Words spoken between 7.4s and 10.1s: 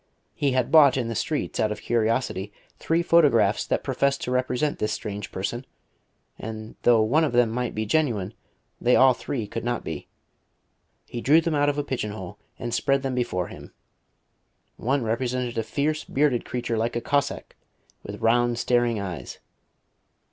might be genuine they all three could not be.